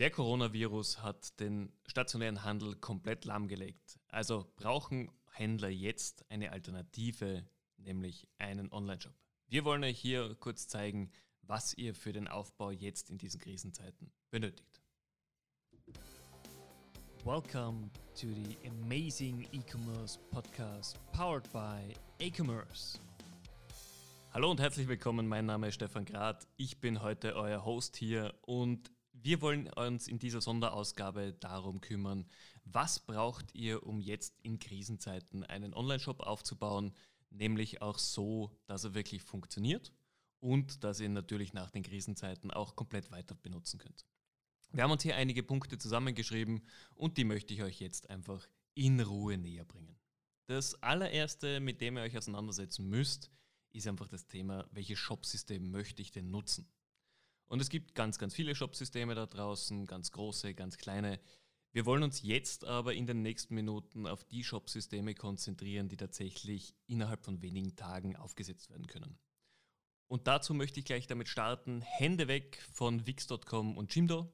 Der 0.00 0.10
Coronavirus 0.10 1.02
hat 1.02 1.38
den 1.40 1.74
stationären 1.84 2.42
Handel 2.42 2.74
komplett 2.74 3.26
lahmgelegt. 3.26 4.00
Also 4.08 4.50
brauchen 4.56 5.12
Händler 5.32 5.68
jetzt 5.68 6.24
eine 6.30 6.52
Alternative, 6.52 7.46
nämlich 7.76 8.26
einen 8.38 8.72
Online-Shop. 8.72 9.12
Wir 9.48 9.66
wollen 9.66 9.84
euch 9.84 9.98
hier 9.98 10.34
kurz 10.36 10.68
zeigen, 10.68 11.10
was 11.42 11.74
ihr 11.74 11.94
für 11.94 12.14
den 12.14 12.28
Aufbau 12.28 12.70
jetzt 12.70 13.10
in 13.10 13.18
diesen 13.18 13.42
Krisenzeiten 13.42 14.10
benötigt. 14.30 14.80
Welcome 17.22 17.90
to 18.18 18.28
the 18.28 18.56
amazing 18.66 19.46
e-commerce 19.52 20.18
podcast 20.30 20.96
powered 21.12 21.46
by 21.52 21.94
e-commerce. 22.24 22.98
Hallo 24.32 24.50
und 24.50 24.60
herzlich 24.60 24.88
willkommen, 24.88 25.28
mein 25.28 25.44
Name 25.44 25.68
ist 25.68 25.74
Stefan 25.74 26.06
Grad. 26.06 26.48
Ich 26.56 26.80
bin 26.80 27.02
heute 27.02 27.36
euer 27.36 27.66
Host 27.66 27.98
hier 27.98 28.32
und 28.40 28.90
wir 29.22 29.40
wollen 29.42 29.68
uns 29.68 30.08
in 30.08 30.18
dieser 30.18 30.40
Sonderausgabe 30.40 31.34
darum 31.34 31.80
kümmern, 31.80 32.26
was 32.64 33.00
braucht 33.00 33.54
ihr, 33.54 33.86
um 33.86 34.00
jetzt 34.00 34.38
in 34.42 34.58
Krisenzeiten 34.58 35.44
einen 35.44 35.74
Online-Shop 35.74 36.20
aufzubauen, 36.20 36.94
nämlich 37.30 37.82
auch 37.82 37.98
so, 37.98 38.56
dass 38.66 38.84
er 38.84 38.94
wirklich 38.94 39.22
funktioniert 39.22 39.92
und 40.40 40.84
dass 40.84 41.00
ihr 41.00 41.06
ihn 41.06 41.12
natürlich 41.12 41.52
nach 41.52 41.70
den 41.70 41.82
Krisenzeiten 41.82 42.50
auch 42.50 42.76
komplett 42.76 43.10
weiter 43.10 43.34
benutzen 43.34 43.78
könnt. 43.78 44.06
Wir 44.72 44.84
haben 44.84 44.92
uns 44.92 45.02
hier 45.02 45.16
einige 45.16 45.42
Punkte 45.42 45.78
zusammengeschrieben 45.78 46.62
und 46.94 47.18
die 47.18 47.24
möchte 47.24 47.54
ich 47.54 47.62
euch 47.62 47.80
jetzt 47.80 48.08
einfach 48.08 48.46
in 48.74 49.00
Ruhe 49.00 49.36
näher 49.36 49.64
bringen. 49.64 49.96
Das 50.46 50.80
allererste, 50.82 51.60
mit 51.60 51.80
dem 51.80 51.96
ihr 51.96 52.02
euch 52.02 52.16
auseinandersetzen 52.16 52.88
müsst, 52.88 53.30
ist 53.72 53.86
einfach 53.86 54.08
das 54.08 54.26
Thema, 54.26 54.66
welches 54.72 54.98
Shopsystem 54.98 55.70
möchte 55.70 56.02
ich 56.02 56.10
denn 56.10 56.30
nutzen? 56.30 56.68
Und 57.50 57.60
es 57.60 57.68
gibt 57.68 57.96
ganz, 57.96 58.16
ganz 58.16 58.32
viele 58.32 58.54
Shopsysteme 58.54 59.16
da 59.16 59.26
draußen, 59.26 59.84
ganz 59.86 60.12
große, 60.12 60.54
ganz 60.54 60.78
kleine. 60.78 61.18
Wir 61.72 61.84
wollen 61.84 62.04
uns 62.04 62.22
jetzt 62.22 62.64
aber 62.64 62.94
in 62.94 63.08
den 63.08 63.22
nächsten 63.22 63.56
Minuten 63.56 64.06
auf 64.06 64.22
die 64.22 64.44
Shopsysteme 64.44 65.16
konzentrieren, 65.16 65.88
die 65.88 65.96
tatsächlich 65.96 66.76
innerhalb 66.86 67.24
von 67.24 67.42
wenigen 67.42 67.74
Tagen 67.74 68.14
aufgesetzt 68.14 68.70
werden 68.70 68.86
können. 68.86 69.18
Und 70.06 70.28
dazu 70.28 70.54
möchte 70.54 70.78
ich 70.78 70.86
gleich 70.86 71.08
damit 71.08 71.26
starten. 71.26 71.80
Hände 71.80 72.28
weg 72.28 72.62
von 72.72 73.04
Wix.com 73.08 73.76
und 73.76 73.92
Jimdo. 73.92 74.32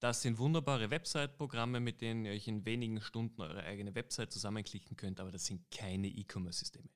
Das 0.00 0.22
sind 0.22 0.38
wunderbare 0.38 0.88
Website-Programme, 0.88 1.80
mit 1.80 2.00
denen 2.00 2.24
ihr 2.24 2.32
euch 2.32 2.48
in 2.48 2.64
wenigen 2.64 3.02
Stunden 3.02 3.42
eure 3.42 3.64
eigene 3.64 3.94
Website 3.94 4.32
zusammenklicken 4.32 4.96
könnt, 4.96 5.20
aber 5.20 5.32
das 5.32 5.44
sind 5.44 5.70
keine 5.70 6.08
E-Commerce-Systeme. 6.08 6.88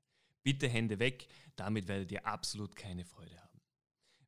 Bitte 0.42 0.66
Hände 0.66 0.98
weg, 0.98 1.28
damit 1.56 1.88
werdet 1.88 2.10
ihr 2.10 2.26
absolut 2.26 2.74
keine 2.74 3.04
Freude 3.04 3.38
haben. 3.38 3.47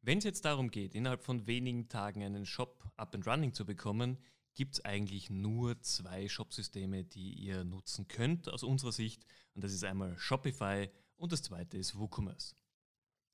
Wenn 0.03 0.19
es 0.19 0.25
jetzt 0.25 0.47
darum 0.47 0.71
geht, 0.71 0.95
innerhalb 0.95 1.23
von 1.23 1.47
wenigen 1.47 1.89
Tagen 1.89 2.23
einen 2.23 2.47
Shop 2.47 2.91
up 2.97 3.15
and 3.15 3.27
running 3.27 3.53
zu 3.53 3.67
bekommen, 3.67 4.19
gibt 4.55 4.75
es 4.77 4.85
eigentlich 4.85 5.29
nur 5.29 5.81
zwei 5.83 6.29
Shopsysteme, 6.29 7.05
die 7.05 7.35
ihr 7.35 7.65
nutzen 7.65 8.09
könnt 8.09 8.49
aus 8.49 8.63
unserer 8.63 8.93
Sicht. 8.93 9.27
Und 9.55 9.63
das 9.63 9.73
ist 9.73 9.85
einmal 9.85 10.17
Shopify 10.19 10.89
und 11.17 11.33
das 11.33 11.43
zweite 11.43 11.77
ist 11.77 11.99
WooCommerce. 11.99 12.55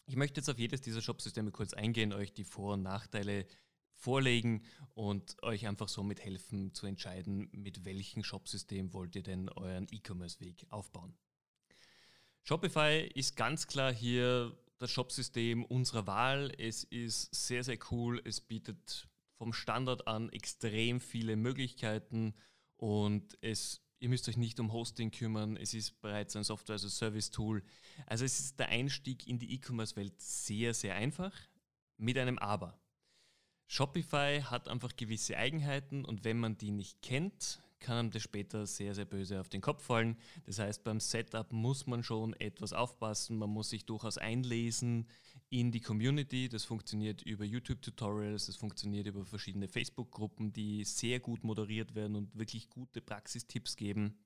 Ich 0.07 0.17
möchte 0.17 0.41
jetzt 0.41 0.49
auf 0.49 0.59
jedes 0.59 0.81
dieser 0.81 1.03
Shopsysteme 1.03 1.53
kurz 1.53 1.73
eingehen, 1.73 2.13
euch 2.13 2.33
die 2.33 2.45
Vor- 2.45 2.75
und 2.75 2.83
Nachteile 2.83 3.47
vorlegen 3.95 4.63
und 4.95 5.43
euch 5.43 5.67
einfach 5.67 5.89
somit 5.89 6.21
helfen 6.21 6.75
zu 6.75 6.87
entscheiden, 6.87 7.49
mit 7.53 7.85
welchem 7.85 8.25
Shopsystem 8.25 8.93
wollt 8.93 9.15
ihr 9.15 9.23
denn 9.23 9.49
euren 9.49 9.87
E-Commerce-Weg 9.91 10.67
aufbauen. 10.71 11.17
Shopify 12.43 13.09
ist 13.15 13.37
ganz 13.37 13.67
klar 13.67 13.93
hier 13.93 14.57
das 14.79 14.91
Shopsystem 14.91 15.65
unserer 15.65 16.07
Wahl. 16.07 16.53
Es 16.59 16.85
ist 16.85 17.35
sehr, 17.35 17.65
sehr 17.65 17.79
cool. 17.91 18.21
Es 18.25 18.41
bietet 18.41 19.09
vom 19.37 19.53
Standard 19.53 20.07
an 20.07 20.31
extrem 20.31 21.01
viele 21.01 21.37
Möglichkeiten 21.37 22.35
und 22.77 23.37
es, 23.41 23.83
ihr 23.99 24.09
müsst 24.09 24.29
euch 24.29 24.37
nicht 24.37 24.61
um 24.61 24.73
Hosting 24.73 25.11
kümmern. 25.11 25.57
Es 25.57 25.75
ist 25.75 26.01
bereits 26.01 26.37
ein 26.37 26.45
Software-as-a-Service-Tool. 26.45 27.63
Also 28.07 28.25
es 28.25 28.41
ist 28.41 28.59
der 28.59 28.69
Einstieg 28.69 29.27
in 29.27 29.39
die 29.39 29.55
E-Commerce-Welt 29.55 30.21
sehr, 30.21 30.75
sehr 30.75 30.95
einfach 30.95 31.33
mit 31.97 32.19
einem 32.19 32.39
Aber. 32.39 32.79
Shopify 33.69 34.43
hat 34.43 34.69
einfach 34.69 34.95
gewisse 34.97 35.37
Eigenheiten 35.37 36.05
und 36.05 36.25
wenn 36.25 36.39
man 36.39 36.57
die 36.57 36.71
nicht 36.71 37.03
kennt, 37.03 37.61
kann 37.81 37.99
einem 37.99 38.11
das 38.11 38.23
später 38.23 38.67
sehr, 38.67 38.95
sehr 38.95 39.05
böse 39.05 39.41
auf 39.41 39.49
den 39.49 39.61
Kopf 39.61 39.85
fallen. 39.85 40.17
Das 40.45 40.59
heißt, 40.59 40.85
beim 40.85 41.01
Setup 41.01 41.53
muss 41.53 41.87
man 41.87 42.03
schon 42.03 42.35
etwas 42.35 42.73
aufpassen, 42.73 43.39
man 43.39 43.51
muss 43.51 43.71
sich 43.71 43.85
durchaus 43.85 44.19
einlesen 44.19 45.07
in 45.49 45.73
die 45.73 45.81
Community. 45.81 46.49
Das 46.49 46.65
funktioniert 46.65 47.23
über 47.23 47.45
YouTube-Tutorials, 47.45 48.47
das 48.47 48.57
funktioniert 48.57 49.07
über 49.07 49.25
verschiedene 49.25 49.69
Facebook-Gruppen, 49.69 50.53
die 50.53 50.85
sehr 50.85 51.21
gut 51.21 51.45
moderiert 51.45 51.95
werden 51.95 52.17
und 52.17 52.37
wirklich 52.37 52.69
gute 52.71 53.01
Praxistipps 53.01 53.77
geben. 53.77 54.19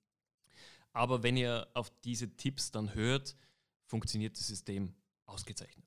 Aber 0.93 1.23
wenn 1.23 1.37
ihr 1.37 1.69
auf 1.75 1.91
diese 2.05 2.37
Tipps 2.37 2.71
dann 2.71 2.95
hört, 2.95 3.37
funktioniert 3.87 4.37
das 4.37 4.47
System 4.47 4.95
ausgezeichnet. 5.27 5.87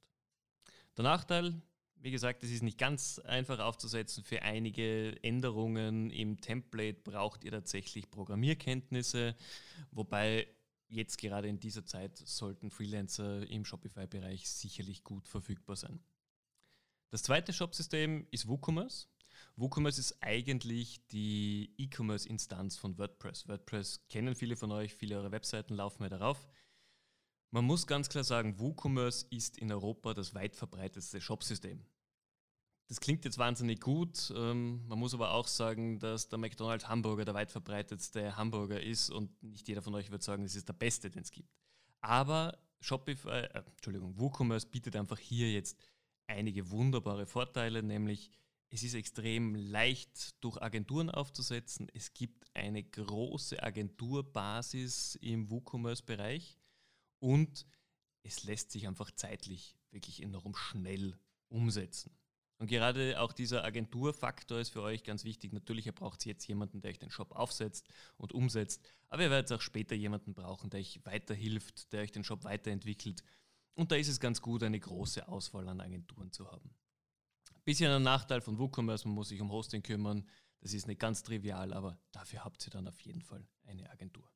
Der 0.95 1.03
Nachteil, 1.03 1.61
wie 2.03 2.11
gesagt, 2.11 2.43
es 2.43 2.51
ist 2.51 2.63
nicht 2.63 2.77
ganz 2.77 3.17
einfach 3.19 3.59
aufzusetzen. 3.59 4.25
Für 4.25 4.41
einige 4.41 5.17
Änderungen 5.23 6.09
im 6.09 6.41
Template 6.41 6.99
braucht 7.01 7.45
ihr 7.45 7.51
tatsächlich 7.51 8.11
Programmierkenntnisse, 8.11 9.37
wobei 9.89 10.45
jetzt 10.89 11.17
gerade 11.17 11.47
in 11.47 11.61
dieser 11.61 11.85
Zeit 11.85 12.17
sollten 12.17 12.71
Freelancer 12.71 13.49
im 13.49 13.63
Shopify-Bereich 13.63 14.49
sicherlich 14.49 15.05
gut 15.05 15.29
verfügbar 15.29 15.77
sein. 15.77 16.03
Das 17.09 17.23
zweite 17.23 17.53
Shopsystem 17.53 18.27
ist 18.31 18.49
WooCommerce. 18.49 19.07
WooCommerce 19.55 19.99
ist 19.99 20.17
eigentlich 20.19 21.07
die 21.07 21.73
E-Commerce-Instanz 21.77 22.75
von 22.75 22.97
WordPress. 22.97 23.47
WordPress 23.47 24.09
kennen 24.09 24.35
viele 24.35 24.57
von 24.57 24.73
euch, 24.73 24.93
viele 24.93 25.15
eurer 25.15 25.31
Webseiten 25.31 25.75
laufen 25.75 26.03
ja 26.03 26.09
darauf. 26.09 26.49
Man 27.51 27.63
muss 27.63 27.87
ganz 27.87 28.09
klar 28.09 28.25
sagen, 28.25 28.59
WooCommerce 28.59 29.27
ist 29.29 29.57
in 29.57 29.71
Europa 29.71 30.13
das 30.13 30.35
weit 30.35 30.57
verbreitetste 30.57 31.21
Shopsystem. 31.21 31.85
Das 32.87 32.99
klingt 32.99 33.25
jetzt 33.25 33.37
wahnsinnig 33.37 33.79
gut. 33.79 34.31
Ähm, 34.35 34.85
man 34.87 34.99
muss 34.99 35.13
aber 35.13 35.31
auch 35.31 35.47
sagen, 35.47 35.99
dass 35.99 36.27
der 36.27 36.37
McDonald's 36.37 36.87
Hamburger 36.87 37.25
der 37.25 37.33
weit 37.33 37.51
verbreitetste 37.51 38.35
Hamburger 38.35 38.81
ist 38.81 39.09
und 39.09 39.41
nicht 39.41 39.67
jeder 39.67 39.81
von 39.81 39.95
euch 39.95 40.11
wird 40.11 40.23
sagen, 40.23 40.43
es 40.43 40.55
ist 40.55 40.67
der 40.67 40.73
beste, 40.73 41.09
den 41.09 41.21
es 41.21 41.31
gibt. 41.31 41.49
Aber 42.01 42.57
Shopify, 42.81 43.29
äh, 43.29 43.63
Entschuldigung, 43.75 44.19
WooCommerce 44.19 44.67
bietet 44.67 44.95
einfach 44.95 45.17
hier 45.17 45.51
jetzt 45.51 45.77
einige 46.27 46.69
wunderbare 46.69 47.25
Vorteile, 47.25 47.81
nämlich 47.81 48.29
es 48.69 48.83
ist 48.83 48.95
extrem 48.95 49.55
leicht 49.55 50.43
durch 50.43 50.61
Agenturen 50.61 51.09
aufzusetzen. 51.09 51.87
Es 51.93 52.13
gibt 52.13 52.43
eine 52.55 52.83
große 52.83 53.61
Agenturbasis 53.61 55.15
im 55.21 55.49
WooCommerce-Bereich 55.49 56.57
und 57.19 57.65
es 58.23 58.43
lässt 58.43 58.71
sich 58.71 58.87
einfach 58.87 59.11
zeitlich 59.11 59.77
wirklich 59.91 60.23
enorm 60.23 60.55
schnell 60.55 61.19
umsetzen. 61.49 62.17
Und 62.63 62.69
gerade 62.69 63.19
auch 63.19 63.33
dieser 63.33 63.65
Agenturfaktor 63.65 64.57
ist 64.57 64.69
für 64.69 64.81
euch 64.83 65.03
ganz 65.03 65.25
wichtig. 65.25 65.51
Natürlich, 65.51 65.85
ihr 65.85 65.91
braucht 65.91 66.25
jetzt 66.25 66.47
jemanden, 66.47 66.79
der 66.79 66.91
euch 66.91 66.97
den 66.97 67.09
Shop 67.09 67.33
aufsetzt 67.33 67.89
und 68.15 68.31
umsetzt, 68.31 68.81
aber 69.09 69.23
ihr 69.23 69.29
werdet 69.29 69.51
auch 69.51 69.59
später 69.59 69.95
jemanden 69.95 70.33
brauchen, 70.33 70.69
der 70.69 70.79
euch 70.79 71.01
weiterhilft, 71.03 71.91
der 71.91 72.03
euch 72.03 72.13
den 72.13 72.23
Shop 72.23 72.45
weiterentwickelt. 72.45 73.21
Und 73.73 73.91
da 73.91 73.97
ist 73.97 74.07
es 74.07 74.21
ganz 74.21 74.41
gut, 74.41 74.63
eine 74.63 74.79
große 74.79 75.27
Auswahl 75.27 75.67
an 75.67 75.81
Agenturen 75.81 76.31
zu 76.31 76.49
haben. 76.49 76.73
Bisschen 77.65 77.91
ein 77.91 78.01
Nachteil 78.01 78.39
von 78.39 78.57
WooCommerce, 78.57 79.09
man 79.09 79.15
muss 79.15 79.27
sich 79.27 79.41
um 79.41 79.51
Hosting 79.51 79.83
kümmern. 79.83 80.25
Das 80.61 80.73
ist 80.73 80.87
nicht 80.87 81.01
ganz 81.01 81.21
trivial, 81.21 81.73
aber 81.73 81.99
dafür 82.13 82.45
habt 82.45 82.65
ihr 82.65 82.71
dann 82.71 82.87
auf 82.87 83.01
jeden 83.01 83.23
Fall 83.23 83.45
eine 83.65 83.89
Agentur. 83.89 84.31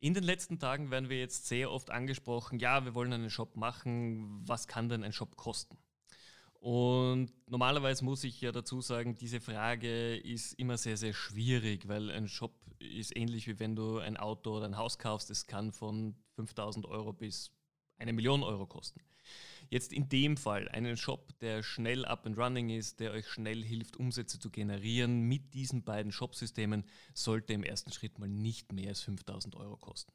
In 0.00 0.12
den 0.12 0.24
letzten 0.24 0.58
Tagen 0.58 0.90
werden 0.90 1.08
wir 1.08 1.18
jetzt 1.18 1.46
sehr 1.46 1.70
oft 1.70 1.88
angesprochen, 1.88 2.58
ja, 2.58 2.84
wir 2.84 2.94
wollen 2.94 3.14
einen 3.14 3.30
Shop 3.30 3.56
machen, 3.56 4.46
was 4.46 4.68
kann 4.68 4.90
denn 4.90 5.02
ein 5.02 5.14
Shop 5.14 5.38
kosten? 5.38 5.78
Und 6.60 7.32
normalerweise 7.46 8.04
muss 8.04 8.22
ich 8.22 8.40
ja 8.42 8.52
dazu 8.52 8.82
sagen, 8.82 9.16
diese 9.16 9.40
Frage 9.40 10.16
ist 10.16 10.52
immer 10.54 10.76
sehr, 10.76 10.98
sehr 10.98 11.14
schwierig, 11.14 11.88
weil 11.88 12.10
ein 12.10 12.28
Shop 12.28 12.52
ist 12.78 13.16
ähnlich 13.16 13.46
wie 13.46 13.58
wenn 13.58 13.74
du 13.74 13.98
ein 13.98 14.18
Auto 14.18 14.56
oder 14.56 14.66
ein 14.66 14.76
Haus 14.76 14.98
kaufst. 14.98 15.30
Es 15.30 15.46
kann 15.46 15.72
von 15.72 16.14
5000 16.36 16.84
Euro 16.86 17.14
bis 17.14 17.50
eine 17.96 18.12
Million 18.12 18.42
Euro 18.42 18.66
kosten. 18.66 19.00
Jetzt 19.70 19.92
in 19.92 20.08
dem 20.08 20.36
Fall 20.36 20.68
einen 20.68 20.96
Shop, 20.96 21.38
der 21.40 21.62
schnell 21.62 22.04
up 22.04 22.26
and 22.26 22.36
running 22.36 22.70
ist, 22.70 23.00
der 23.00 23.12
euch 23.12 23.28
schnell 23.28 23.62
hilft, 23.62 23.96
Umsätze 23.96 24.38
zu 24.38 24.50
generieren, 24.50 25.22
mit 25.22 25.54
diesen 25.54 25.82
beiden 25.82 26.12
Shopsystemen 26.12 26.84
sollte 27.14 27.52
im 27.54 27.62
ersten 27.62 27.92
Schritt 27.92 28.18
mal 28.18 28.28
nicht 28.28 28.72
mehr 28.72 28.90
als 28.90 29.00
5000 29.02 29.56
Euro 29.56 29.76
kosten. 29.76 30.12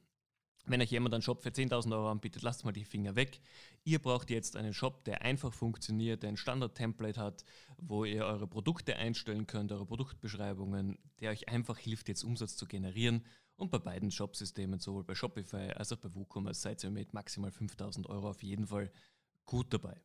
Wenn 0.68 0.82
euch 0.82 0.90
jemand 0.90 1.14
einen 1.14 1.22
Shop 1.22 1.44
für 1.44 1.50
10.000 1.50 1.94
Euro 1.94 2.10
anbietet, 2.10 2.42
lasst 2.42 2.66
mal 2.66 2.72
die 2.72 2.86
Finger 2.86 3.16
weg. 3.16 3.40
Ihr 3.84 4.00
braucht 4.00 4.32
jetzt 4.32 4.56
einen 4.56 4.74
Shop, 4.74 5.04
der 5.06 5.22
einfach 5.22 5.54
funktioniert, 5.54 6.24
der 6.24 6.30
ein 6.30 6.38
Standard-Template 6.38 7.20
hat, 7.22 7.46
wo 7.78 8.04
ihr 8.04 8.26
eure 8.26 8.48
Produkte 8.48 8.96
einstellen 8.96 9.46
könnt, 9.46 9.72
eure 9.72 9.86
Produktbeschreibungen, 9.86 10.98
der 11.20 11.32
euch 11.32 11.50
einfach 11.50 11.78
hilft, 11.78 12.08
jetzt 12.08 12.24
Umsatz 12.24 12.56
zu 12.56 12.66
generieren. 12.66 13.24
Und 13.58 13.70
bei 13.70 13.78
beiden 13.78 14.10
Shopsystemen, 14.12 14.80
sowohl 14.80 15.04
bei 15.04 15.16
Shopify 15.16 15.72
als 15.76 15.94
auch 15.94 15.98
bei 15.98 16.14
WooCommerce, 16.14 16.62
seid 16.62 16.84
ihr 16.84 16.90
mit 16.90 17.14
maximal 17.14 17.52
5.000 17.52 18.08
Euro 18.08 18.30
auf 18.30 18.42
jeden 18.42 18.68
Fall 18.68 18.92
gut 19.46 19.72
dabei. 19.72 20.02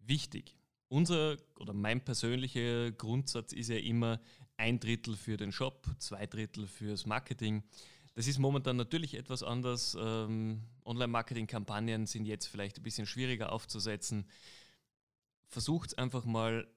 Wichtig, 0.00 0.58
Unser 0.88 1.38
oder 1.58 1.72
mein 1.72 2.04
persönlicher 2.04 2.92
Grundsatz 2.92 3.52
ist 3.52 3.68
ja 3.68 3.78
immer 3.78 4.20
ein 4.56 4.78
Drittel 4.78 5.16
für 5.16 5.36
den 5.36 5.50
Shop, 5.50 5.88
zwei 5.98 6.26
Drittel 6.26 6.66
fürs 6.66 7.06
Marketing. 7.06 7.62
Das 8.14 8.28
ist 8.28 8.38
momentan 8.38 8.76
natürlich 8.76 9.14
etwas 9.14 9.42
anders. 9.42 9.96
Ähm, 10.00 10.62
Online-Marketing-Kampagnen 10.84 12.06
sind 12.06 12.26
jetzt 12.26 12.46
vielleicht 12.46 12.78
ein 12.78 12.82
bisschen 12.82 13.06
schwieriger 13.06 13.52
aufzusetzen. 13.52 14.28
Versucht 15.48 15.98
einfach 15.98 16.24
mal 16.24 16.68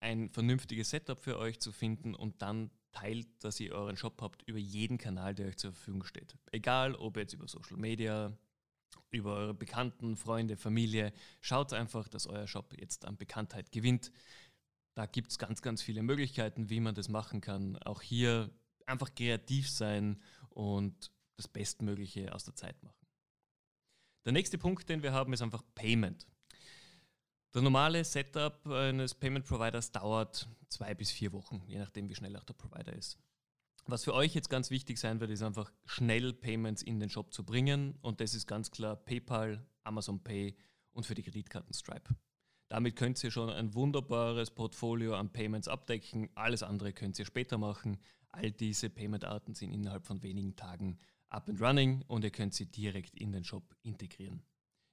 ein 0.00 0.30
vernünftiges 0.30 0.90
Setup 0.90 1.20
für 1.20 1.38
euch 1.38 1.60
zu 1.60 1.70
finden 1.70 2.14
und 2.14 2.42
dann 2.42 2.70
teilt, 2.90 3.28
dass 3.44 3.60
ihr 3.60 3.72
euren 3.72 3.96
Shop 3.96 4.20
habt 4.20 4.42
über 4.46 4.58
jeden 4.58 4.98
Kanal, 4.98 5.34
der 5.34 5.46
euch 5.46 5.56
zur 5.56 5.72
Verfügung 5.72 6.04
steht. 6.04 6.36
Egal, 6.50 6.96
ob 6.96 7.16
jetzt 7.16 7.32
über 7.32 7.46
Social 7.46 7.76
Media, 7.76 8.36
über 9.10 9.34
eure 9.34 9.54
Bekannten, 9.54 10.16
Freunde, 10.16 10.56
Familie. 10.56 11.12
Schaut 11.40 11.72
einfach, 11.72 12.08
dass 12.08 12.26
euer 12.26 12.46
Shop 12.46 12.74
jetzt 12.78 13.04
an 13.04 13.16
Bekanntheit 13.16 13.70
gewinnt. 13.70 14.10
Da 14.94 15.06
gibt 15.06 15.30
es 15.30 15.38
ganz, 15.38 15.62
ganz 15.62 15.80
viele 15.80 16.02
Möglichkeiten, 16.02 16.68
wie 16.68 16.80
man 16.80 16.94
das 16.94 17.08
machen 17.08 17.40
kann. 17.40 17.78
Auch 17.78 18.02
hier 18.02 18.50
einfach 18.86 19.14
kreativ 19.14 19.70
sein 19.70 20.20
und 20.54 21.10
das 21.36 21.48
Bestmögliche 21.48 22.34
aus 22.34 22.44
der 22.44 22.54
Zeit 22.54 22.82
machen. 22.82 23.06
Der 24.24 24.32
nächste 24.32 24.58
Punkt, 24.58 24.88
den 24.88 25.02
wir 25.02 25.12
haben, 25.12 25.32
ist 25.32 25.42
einfach 25.42 25.62
Payment. 25.74 26.26
Der 27.54 27.62
normale 27.62 28.04
Setup 28.04 28.66
eines 28.66 29.14
Payment 29.14 29.44
Providers 29.44 29.92
dauert 29.92 30.48
zwei 30.68 30.94
bis 30.94 31.10
vier 31.10 31.32
Wochen, 31.32 31.62
je 31.66 31.78
nachdem, 31.78 32.08
wie 32.08 32.14
schnell 32.14 32.36
auch 32.36 32.44
der 32.44 32.54
Provider 32.54 32.92
ist. 32.92 33.18
Was 33.86 34.04
für 34.04 34.14
euch 34.14 34.34
jetzt 34.34 34.48
ganz 34.48 34.70
wichtig 34.70 34.98
sein 34.98 35.20
wird, 35.20 35.30
ist 35.30 35.42
einfach 35.42 35.72
schnell 35.84 36.32
Payments 36.32 36.82
in 36.82 37.00
den 37.00 37.10
Shop 37.10 37.34
zu 37.34 37.44
bringen. 37.44 37.98
Und 38.00 38.20
das 38.20 38.32
ist 38.32 38.46
ganz 38.46 38.70
klar 38.70 38.96
PayPal, 38.96 39.66
Amazon 39.82 40.22
Pay 40.22 40.56
und 40.92 41.04
für 41.04 41.14
die 41.14 41.22
Kreditkarten 41.22 41.74
Stripe. 41.74 42.14
Damit 42.68 42.96
könnt 42.96 43.22
ihr 43.22 43.30
schon 43.30 43.50
ein 43.50 43.74
wunderbares 43.74 44.50
Portfolio 44.50 45.14
an 45.14 45.32
Payments 45.32 45.68
abdecken. 45.68 46.30
Alles 46.34 46.62
andere 46.62 46.92
könnt 46.92 47.18
ihr 47.18 47.26
später 47.26 47.58
machen. 47.58 47.98
All 48.32 48.50
diese 48.50 48.90
Payment-Arten 48.90 49.54
sind 49.54 49.72
innerhalb 49.72 50.06
von 50.06 50.22
wenigen 50.22 50.56
Tagen 50.56 50.98
up 51.28 51.48
and 51.48 51.60
running 51.60 52.02
und 52.08 52.24
ihr 52.24 52.30
könnt 52.30 52.54
sie 52.54 52.66
direkt 52.66 53.14
in 53.18 53.32
den 53.32 53.44
Shop 53.44 53.76
integrieren. 53.82 54.42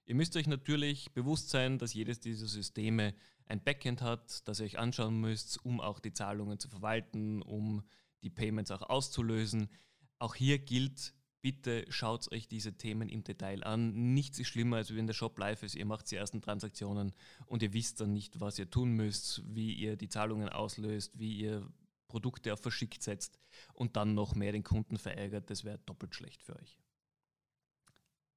Ihr 0.05 0.15
müsst 0.15 0.35
euch 0.35 0.47
natürlich 0.47 1.11
bewusst 1.13 1.49
sein, 1.49 1.77
dass 1.77 1.93
jedes 1.93 2.19
dieser 2.19 2.47
Systeme 2.47 3.13
ein 3.45 3.63
Backend 3.63 4.01
hat, 4.01 4.47
das 4.47 4.59
ihr 4.59 4.65
euch 4.65 4.79
anschauen 4.79 5.19
müsst, 5.19 5.63
um 5.63 5.79
auch 5.79 5.99
die 5.99 6.13
Zahlungen 6.13 6.59
zu 6.59 6.67
verwalten, 6.67 7.41
um 7.41 7.83
die 8.23 8.29
Payments 8.29 8.71
auch 8.71 8.81
auszulösen. 8.81 9.69
Auch 10.17 10.35
hier 10.35 10.59
gilt, 10.59 11.13
bitte 11.41 11.85
schaut 11.89 12.31
euch 12.31 12.47
diese 12.47 12.77
Themen 12.77 13.07
im 13.07 13.23
Detail 13.23 13.63
an. 13.63 14.13
Nichts 14.13 14.39
ist 14.39 14.47
schlimmer, 14.47 14.77
als 14.77 14.93
wenn 14.95 15.07
der 15.07 15.13
Shop 15.13 15.37
live 15.37 15.63
ist, 15.63 15.75
ihr 15.75 15.85
macht 15.85 16.09
die 16.11 16.15
ersten 16.15 16.41
Transaktionen 16.41 17.13
und 17.45 17.63
ihr 17.63 17.73
wisst 17.73 18.01
dann 18.01 18.13
nicht, 18.13 18.39
was 18.39 18.59
ihr 18.59 18.69
tun 18.69 18.91
müsst, 18.91 19.43
wie 19.45 19.73
ihr 19.73 19.95
die 19.95 20.09
Zahlungen 20.09 20.49
auslöst, 20.49 21.17
wie 21.17 21.37
ihr 21.37 21.71
Produkte 22.09 22.51
auf 22.51 22.59
verschickt 22.59 23.01
setzt 23.01 23.39
und 23.73 23.95
dann 23.95 24.13
noch 24.13 24.35
mehr 24.35 24.51
den 24.51 24.63
Kunden 24.63 24.97
verärgert. 24.97 25.49
Das 25.49 25.63
wäre 25.63 25.79
doppelt 25.85 26.13
schlecht 26.13 26.43
für 26.43 26.57
euch. 26.57 26.77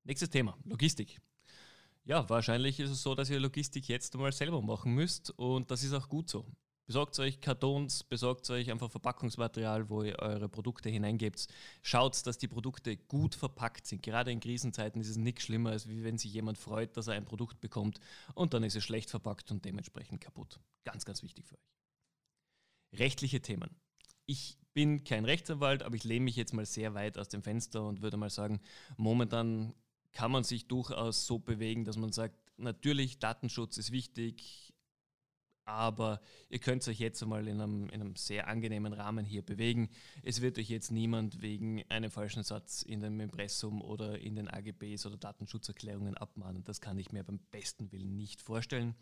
Nächstes 0.05 0.31
Thema, 0.31 0.57
Logistik. 0.65 1.21
Ja, 2.05 2.29
wahrscheinlich 2.29 2.79
ist 2.81 2.91
es 2.91 3.03
so, 3.03 3.15
dass 3.15 3.31
ihr 3.31 3.41
Logistik 3.41 3.89
jetzt 3.89 4.15
einmal 4.15 4.33
selber 4.33 4.63
machen 4.63 4.93
müsst 4.93 5.31
und 5.31 5.71
das 5.71 5.83
ist 5.83 5.93
auch 5.93 6.09
gut 6.09 6.29
so. 6.29 6.47
Besorgt 6.87 7.19
euch 7.21 7.41
Kartons, 7.41 8.03
besorgt 8.03 8.51
euch 8.51 8.71
einfach 8.71 8.91
Verpackungsmaterial, 8.91 9.89
wo 9.89 10.03
ihr 10.03 10.19
eure 10.19 10.49
Produkte 10.49 10.89
hineingebt. 10.89 11.47
Schaut, 11.81 12.27
dass 12.27 12.39
die 12.39 12.49
Produkte 12.49 12.97
gut 12.97 13.37
verpackt 13.37 13.87
sind. 13.87 14.03
Gerade 14.03 14.33
in 14.33 14.41
Krisenzeiten 14.41 15.01
ist 15.01 15.09
es 15.09 15.17
nichts 15.17 15.45
schlimmer, 15.45 15.71
als 15.71 15.89
wenn 15.89 16.19
sich 16.19 16.33
jemand 16.33 16.59
freut, 16.59 16.97
dass 16.97 17.07
er 17.07 17.15
ein 17.15 17.25
Produkt 17.25 17.61
bekommt 17.61 18.01
und 18.35 18.53
dann 18.53 18.65
ist 18.65 18.75
es 18.75 18.83
schlecht 18.83 19.11
verpackt 19.11 19.53
und 19.53 19.65
dementsprechend 19.65 20.21
kaputt. 20.21 20.59
Ganz, 20.85 21.05
ganz 21.05 21.23
wichtig 21.23 21.47
für 21.47 21.55
euch. 21.55 21.82
Rechtliche 22.95 23.41
Themen. 23.41 23.71
Ich 24.27 24.59
bin 24.75 25.05
kein 25.05 25.25
Rechtsanwalt, 25.25 25.83
aber 25.83 25.97
ich 25.97 26.05
lehne 26.05 26.25
mich 26.25 26.37
jetzt 26.37 26.55
mal 26.55 26.67
sehr 26.67 26.95
weit 26.95 27.19
aus 27.19 27.29
dem 27.29 27.43
Fenster 27.43 27.87
und 27.87 28.03
würde 28.03 28.17
mal 28.17 28.31
sagen, 28.31 28.61
momentan 28.97 29.75
kann 30.13 30.31
man 30.31 30.45
sich 30.45 30.69
durchaus 30.69 31.27
so 31.27 31.39
bewegen, 31.39 31.85
dass 31.85 31.97
man 31.97 32.13
sagt, 32.13 32.37
natürlich 32.57 33.19
Datenschutz 33.19 33.79
ist 33.79 33.93
wichtig, 33.93 34.72
aber 35.65 36.21
ihr 36.49 36.59
könnt 36.59 36.87
euch 36.89 36.99
jetzt 36.99 37.23
einmal 37.23 37.47
in 37.47 37.61
einem, 37.61 37.89
in 37.89 38.01
einem 38.01 38.17
sehr 38.17 38.49
angenehmen 38.49 38.93
Rahmen 38.93 39.25
hier 39.25 39.43
bewegen. 39.43 39.91
Es 40.23 40.41
wird 40.41 40.59
euch 40.59 40.69
jetzt 40.69 40.91
niemand 40.91 41.43
wegen 41.43 41.83
einem 41.89 42.11
falschen 42.11 42.43
Satz 42.43 42.83
in 42.83 43.01
dem 43.01 43.21
Impressum 43.21 43.81
oder 43.81 44.19
in 44.19 44.37
den 44.37 44.49
AGBs 44.49 45.07
oder 45.07 45.17
Datenschutzerklärungen 45.17 46.17
abmahnen. 46.17 46.65
Das 46.65 46.81
kann 46.81 46.99
ich 46.99 47.13
mir 47.13 47.25
beim 47.25 47.39
besten 47.51 47.93
Willen 47.93 48.17
nicht 48.17 48.43
vorstellen. 48.43 48.95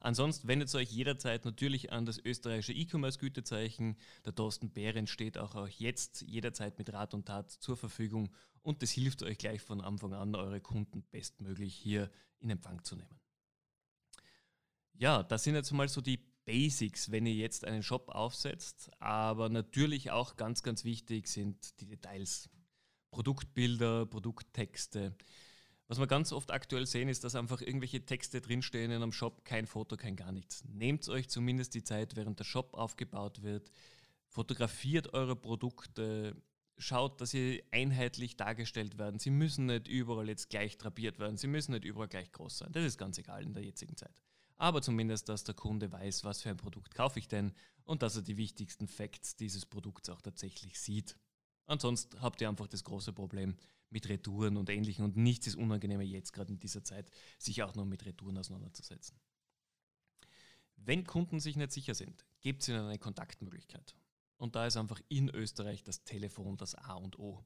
Ansonsten 0.00 0.48
wendet 0.48 0.74
euch 0.74 0.90
jederzeit 0.90 1.44
natürlich 1.44 1.92
an 1.92 2.06
das 2.06 2.18
österreichische 2.18 2.72
E-Commerce-Gütezeichen. 2.72 3.96
Der 4.24 4.34
Thorsten 4.34 4.70
Behrens 4.70 5.10
steht 5.10 5.38
auch, 5.38 5.54
auch 5.54 5.68
jetzt 5.68 6.22
jederzeit 6.22 6.78
mit 6.78 6.92
Rat 6.92 7.14
und 7.14 7.26
Tat 7.26 7.50
zur 7.50 7.76
Verfügung 7.76 8.30
und 8.62 8.82
das 8.82 8.90
hilft 8.90 9.22
euch 9.22 9.38
gleich 9.38 9.62
von 9.62 9.80
Anfang 9.80 10.12
an, 10.12 10.34
eure 10.34 10.60
Kunden 10.60 11.02
bestmöglich 11.10 11.74
hier 11.74 12.10
in 12.40 12.50
Empfang 12.50 12.84
zu 12.84 12.96
nehmen. 12.96 13.17
Ja, 14.98 15.22
das 15.22 15.44
sind 15.44 15.54
jetzt 15.54 15.70
mal 15.70 15.88
so 15.88 16.00
die 16.00 16.18
Basics, 16.44 17.12
wenn 17.12 17.24
ihr 17.24 17.34
jetzt 17.34 17.64
einen 17.64 17.84
Shop 17.84 18.08
aufsetzt. 18.08 18.90
Aber 18.98 19.48
natürlich 19.48 20.10
auch 20.10 20.36
ganz, 20.36 20.64
ganz 20.64 20.84
wichtig 20.84 21.28
sind 21.28 21.80
die 21.80 21.86
Details. 21.86 22.50
Produktbilder, 23.12 24.06
Produkttexte. 24.06 25.14
Was 25.86 26.00
wir 26.00 26.08
ganz 26.08 26.32
oft 26.32 26.50
aktuell 26.50 26.84
sehen, 26.84 27.08
ist, 27.08 27.22
dass 27.22 27.36
einfach 27.36 27.60
irgendwelche 27.60 28.04
Texte 28.04 28.40
drinstehen 28.40 28.90
in 28.90 29.02
einem 29.02 29.12
Shop, 29.12 29.44
kein 29.44 29.66
Foto, 29.66 29.96
kein 29.96 30.16
gar 30.16 30.32
nichts. 30.32 30.64
Nehmt 30.64 31.08
euch 31.08 31.28
zumindest 31.28 31.74
die 31.74 31.84
Zeit, 31.84 32.16
während 32.16 32.40
der 32.40 32.44
Shop 32.44 32.74
aufgebaut 32.74 33.42
wird. 33.42 33.70
Fotografiert 34.26 35.14
eure 35.14 35.36
Produkte. 35.36 36.34
Schaut, 36.76 37.20
dass 37.20 37.30
sie 37.30 37.62
einheitlich 37.70 38.36
dargestellt 38.36 38.98
werden. 38.98 39.20
Sie 39.20 39.30
müssen 39.30 39.66
nicht 39.66 39.86
überall 39.86 40.28
jetzt 40.28 40.50
gleich 40.50 40.76
drapiert 40.76 41.18
werden. 41.18 41.36
Sie 41.36 41.46
müssen 41.46 41.72
nicht 41.72 41.84
überall 41.84 42.08
gleich 42.08 42.32
groß 42.32 42.58
sein. 42.58 42.72
Das 42.72 42.84
ist 42.84 42.98
ganz 42.98 43.16
egal 43.16 43.44
in 43.44 43.54
der 43.54 43.64
jetzigen 43.64 43.96
Zeit 43.96 44.14
aber 44.58 44.82
zumindest, 44.82 45.28
dass 45.28 45.44
der 45.44 45.54
Kunde 45.54 45.90
weiß, 45.90 46.24
was 46.24 46.42
für 46.42 46.50
ein 46.50 46.56
Produkt 46.56 46.94
kaufe 46.94 47.18
ich 47.18 47.28
denn 47.28 47.54
und 47.84 48.02
dass 48.02 48.16
er 48.16 48.22
die 48.22 48.36
wichtigsten 48.36 48.88
Facts 48.88 49.36
dieses 49.36 49.64
Produkts 49.64 50.10
auch 50.10 50.20
tatsächlich 50.20 50.78
sieht. 50.78 51.16
Ansonsten 51.66 52.20
habt 52.20 52.40
ihr 52.40 52.48
einfach 52.48 52.66
das 52.66 52.84
große 52.84 53.12
Problem 53.12 53.56
mit 53.90 54.08
Retouren 54.08 54.56
und 54.56 54.68
Ähnlichem 54.68 55.04
und 55.04 55.16
nichts 55.16 55.46
ist 55.46 55.56
unangenehmer 55.56 56.02
jetzt 56.02 56.32
gerade 56.32 56.52
in 56.52 56.58
dieser 56.58 56.84
Zeit, 56.84 57.10
sich 57.38 57.62
auch 57.62 57.74
noch 57.74 57.84
mit 57.84 58.04
Retouren 58.04 58.36
auseinanderzusetzen. 58.36 59.18
Wenn 60.76 61.04
Kunden 61.04 61.40
sich 61.40 61.56
nicht 61.56 61.72
sicher 61.72 61.94
sind, 61.94 62.24
gebt 62.40 62.62
es 62.62 62.68
ihnen 62.68 62.86
eine 62.86 62.98
Kontaktmöglichkeit. 62.98 63.94
Und 64.36 64.54
da 64.54 64.66
ist 64.66 64.76
einfach 64.76 65.00
in 65.08 65.28
Österreich 65.28 65.82
das 65.82 66.04
Telefon 66.04 66.56
das 66.56 66.74
A 66.74 66.94
und 66.94 67.18
O. 67.18 67.44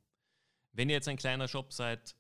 Wenn 0.73 0.89
ihr 0.89 0.97
jetzt 0.97 1.09
ein 1.09 1.17
kleiner 1.17 1.49
Shop 1.49 1.73
seid, 1.73 2.15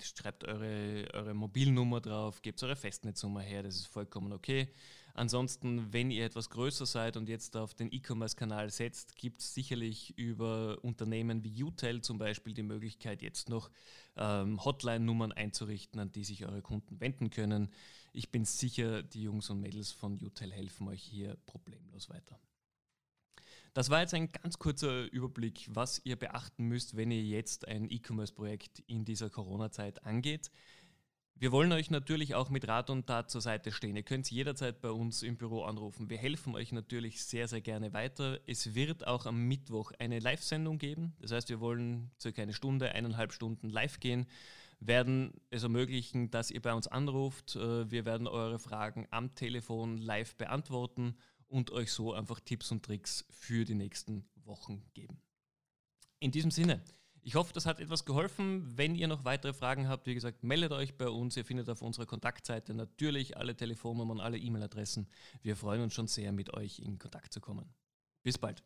schreibt 0.00 0.44
eure, 0.44 1.08
eure 1.12 1.34
Mobilnummer 1.34 2.00
drauf, 2.00 2.42
gebt 2.42 2.62
eure 2.62 2.76
Festnetznummer 2.76 3.40
her, 3.40 3.62
das 3.62 3.76
ist 3.76 3.86
vollkommen 3.86 4.32
okay. 4.32 4.68
Ansonsten, 5.14 5.92
wenn 5.92 6.12
ihr 6.12 6.24
etwas 6.24 6.48
größer 6.48 6.86
seid 6.86 7.16
und 7.16 7.28
jetzt 7.28 7.56
auf 7.56 7.74
den 7.74 7.92
E-Commerce-Kanal 7.92 8.70
setzt, 8.70 9.16
gibt 9.16 9.40
es 9.40 9.52
sicherlich 9.52 10.16
über 10.16 10.78
Unternehmen 10.82 11.42
wie 11.42 11.64
UTEL 11.64 12.02
zum 12.02 12.18
Beispiel 12.18 12.54
die 12.54 12.62
Möglichkeit, 12.62 13.20
jetzt 13.20 13.48
noch 13.48 13.68
ähm, 14.16 14.64
Hotline-Nummern 14.64 15.32
einzurichten, 15.32 16.00
an 16.00 16.12
die 16.12 16.22
sich 16.22 16.46
eure 16.46 16.62
Kunden 16.62 17.00
wenden 17.00 17.30
können. 17.30 17.68
Ich 18.12 18.30
bin 18.30 18.44
sicher, 18.44 19.02
die 19.02 19.22
Jungs 19.22 19.50
und 19.50 19.60
Mädels 19.60 19.90
von 19.90 20.22
UTEL 20.22 20.52
helfen 20.52 20.86
euch 20.86 21.02
hier 21.02 21.36
problemlos 21.46 22.08
weiter. 22.10 22.38
Das 23.74 23.90
war 23.90 24.00
jetzt 24.00 24.14
ein 24.14 24.30
ganz 24.32 24.58
kurzer 24.58 25.04
Überblick, 25.12 25.68
was 25.70 26.00
ihr 26.04 26.16
beachten 26.16 26.64
müsst, 26.64 26.96
wenn 26.96 27.10
ihr 27.10 27.22
jetzt 27.22 27.68
ein 27.68 27.90
E-Commerce-Projekt 27.90 28.82
in 28.86 29.04
dieser 29.04 29.30
Corona-Zeit 29.30 30.04
angeht. 30.04 30.50
Wir 31.40 31.52
wollen 31.52 31.70
euch 31.70 31.88
natürlich 31.88 32.34
auch 32.34 32.50
mit 32.50 32.66
Rat 32.66 32.90
und 32.90 33.06
Tat 33.06 33.30
zur 33.30 33.40
Seite 33.40 33.70
stehen. 33.70 33.94
Ihr 33.94 34.02
könnt 34.02 34.28
jederzeit 34.28 34.80
bei 34.80 34.90
uns 34.90 35.22
im 35.22 35.36
Büro 35.36 35.62
anrufen. 35.62 36.10
Wir 36.10 36.18
helfen 36.18 36.56
euch 36.56 36.72
natürlich 36.72 37.22
sehr, 37.22 37.46
sehr 37.46 37.60
gerne 37.60 37.92
weiter. 37.92 38.40
Es 38.46 38.74
wird 38.74 39.06
auch 39.06 39.24
am 39.24 39.46
Mittwoch 39.46 39.92
eine 40.00 40.18
Live-Sendung 40.18 40.78
geben. 40.78 41.14
Das 41.20 41.30
heißt, 41.30 41.48
wir 41.48 41.60
wollen 41.60 42.10
circa 42.20 42.42
eine 42.42 42.54
Stunde, 42.54 42.90
eineinhalb 42.90 43.32
Stunden 43.32 43.68
live 43.68 44.00
gehen, 44.00 44.26
werden 44.80 45.32
es 45.50 45.62
ermöglichen, 45.62 46.32
dass 46.32 46.50
ihr 46.50 46.60
bei 46.60 46.74
uns 46.74 46.88
anruft. 46.88 47.54
Äh, 47.54 47.88
wir 47.88 48.04
werden 48.04 48.26
eure 48.26 48.58
Fragen 48.58 49.06
am 49.12 49.36
Telefon 49.36 49.98
live 49.98 50.34
beantworten 50.34 51.14
und 51.48 51.70
euch 51.70 51.92
so 51.92 52.12
einfach 52.12 52.40
Tipps 52.40 52.70
und 52.70 52.84
Tricks 52.84 53.24
für 53.30 53.64
die 53.64 53.74
nächsten 53.74 54.28
Wochen 54.44 54.84
geben. 54.94 55.20
In 56.20 56.30
diesem 56.30 56.50
Sinne, 56.50 56.82
ich 57.22 57.34
hoffe, 57.34 57.52
das 57.52 57.66
hat 57.66 57.80
etwas 57.80 58.04
geholfen. 58.04 58.76
Wenn 58.76 58.94
ihr 58.94 59.08
noch 59.08 59.24
weitere 59.24 59.52
Fragen 59.52 59.88
habt, 59.88 60.06
wie 60.06 60.14
gesagt, 60.14 60.44
meldet 60.44 60.72
euch 60.72 60.96
bei 60.96 61.08
uns. 61.08 61.36
Ihr 61.36 61.44
findet 61.44 61.68
auf 61.68 61.82
unserer 61.82 62.06
Kontaktseite 62.06 62.74
natürlich 62.74 63.36
alle 63.36 63.54
Telefonnummern, 63.56 64.20
alle 64.20 64.38
E-Mail-Adressen. 64.38 65.08
Wir 65.42 65.56
freuen 65.56 65.82
uns 65.82 65.94
schon 65.94 66.06
sehr, 66.06 66.32
mit 66.32 66.54
euch 66.54 66.78
in 66.78 66.98
Kontakt 66.98 67.32
zu 67.32 67.40
kommen. 67.40 67.68
Bis 68.22 68.38
bald. 68.38 68.62